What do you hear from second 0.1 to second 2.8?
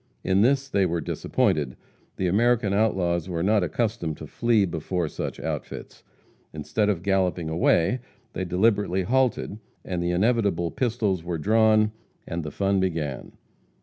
In this they were disappointed. The American